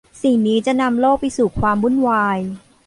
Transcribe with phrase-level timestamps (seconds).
[0.23, 2.37] สิ่งนี้จะนำโลกไปสู่ความวุ่นวาย